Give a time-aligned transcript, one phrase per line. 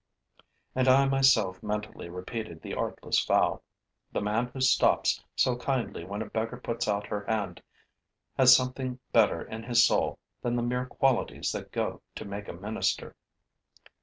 [0.73, 3.61] And I myself mentally repeated the artless vow.
[4.11, 7.61] The man who stops so kindly when a beggar puts out her hand
[8.35, 12.53] has something better in his soul than the mere qualities that go to make a
[12.53, 13.15] minister.